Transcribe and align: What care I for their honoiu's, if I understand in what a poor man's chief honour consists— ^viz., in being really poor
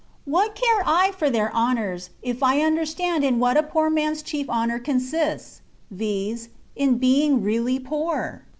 What 0.25 0.55
care 0.55 0.81
I 0.83 1.11
for 1.11 1.29
their 1.29 1.49
honoiu's, 1.49 2.09
if 2.23 2.41
I 2.41 2.61
understand 2.61 3.23
in 3.23 3.37
what 3.37 3.55
a 3.55 3.61
poor 3.61 3.87
man's 3.91 4.23
chief 4.23 4.49
honour 4.49 4.79
consists— 4.79 5.61
^viz., 5.95 6.47
in 6.75 6.97
being 6.97 7.43
really 7.43 7.77
poor 7.77 8.47